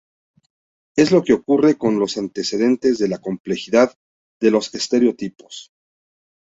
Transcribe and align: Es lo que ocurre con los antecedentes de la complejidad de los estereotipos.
Es 0.95 1.11
lo 1.11 1.23
que 1.23 1.33
ocurre 1.33 1.77
con 1.77 1.99
los 1.99 2.17
antecedentes 2.17 2.97
de 2.97 3.07
la 3.07 3.19
complejidad 3.19 3.95
de 4.39 4.49
los 4.49 4.73
estereotipos. 4.73 5.69